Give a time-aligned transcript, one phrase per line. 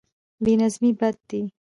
[0.43, 1.41] بې نظمي بد دی.